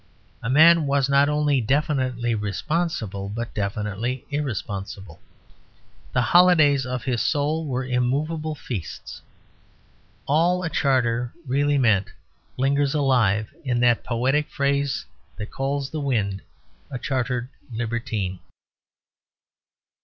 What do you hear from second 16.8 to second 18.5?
a "chartered" libertine.